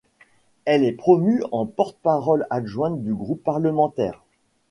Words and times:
Elle 0.65 0.83
est 0.83 0.93
promue 0.93 1.43
en 1.51 1.67
porte-parole 1.67 2.47
adjointe 2.49 3.03
du 3.03 3.13
groupe 3.13 3.43
parlementaire. 3.43 4.23